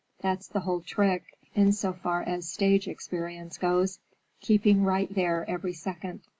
[0.19, 3.99] That's the whole trick, in so far as stage experience goes;
[4.39, 6.21] keeping right there every second.